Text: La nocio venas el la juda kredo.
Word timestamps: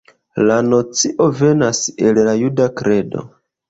La 0.47 0.55
nocio 0.69 1.29
venas 1.43 1.85
el 2.09 2.25
la 2.31 2.37
juda 2.43 2.71
kredo. 2.85 3.29